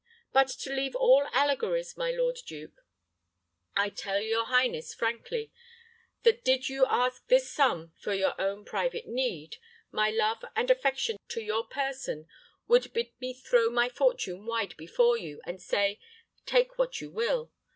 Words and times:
But 0.33 0.47
to 0.61 0.73
leave 0.73 0.95
all 0.95 1.27
allegories, 1.31 1.95
my 1.95 2.09
lord 2.09 2.35
duke, 2.47 2.83
I 3.77 3.89
tell 3.89 4.19
your 4.19 4.45
highness 4.45 4.95
frankly, 4.95 5.51
that 6.23 6.43
did 6.43 6.69
you 6.69 6.87
ask 6.87 7.27
this 7.27 7.51
sum 7.51 7.93
for 7.99 8.15
your 8.15 8.33
own 8.41 8.65
private 8.65 9.05
need, 9.05 9.57
my 9.91 10.09
love 10.09 10.43
and 10.55 10.71
affection 10.71 11.17
to 11.27 11.41
your 11.43 11.67
person 11.67 12.27
would 12.67 12.91
bid 12.93 13.11
me 13.21 13.35
throw 13.35 13.69
my 13.69 13.89
fortune 13.89 14.47
wide 14.47 14.75
before 14.75 15.17
you, 15.17 15.39
and 15.45 15.61
say, 15.61 15.99
'Take 16.47 16.79
what 16.79 16.99
you 16.99 17.11
will.' 17.11 17.51